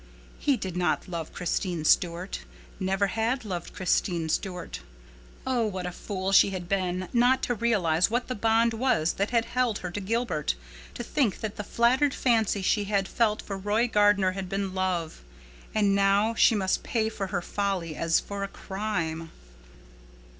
[0.39, 4.79] He did not love Christine Stuart—never had loved Christine Stuart.
[5.45, 9.29] Oh, what a fool she had been not to realize what the bond was that
[9.29, 13.87] had held her to Gilbert—to think that the flattered fancy she had felt for Roy
[13.87, 15.21] Gardner had been love.
[15.75, 19.29] And now she must pay for her folly as for a crime.